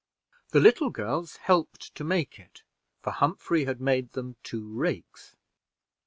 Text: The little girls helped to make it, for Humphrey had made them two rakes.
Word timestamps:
The 0.49 0.59
little 0.59 0.89
girls 0.89 1.35
helped 1.35 1.93
to 1.93 2.03
make 2.03 2.39
it, 2.39 2.63
for 3.03 3.11
Humphrey 3.11 3.65
had 3.65 3.79
made 3.79 4.13
them 4.13 4.35
two 4.41 4.67
rakes. 4.67 5.35